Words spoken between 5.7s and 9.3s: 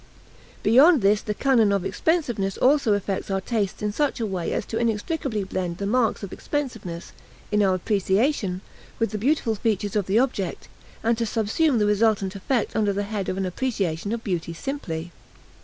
the marks of expensiveness, in our appreciation, with the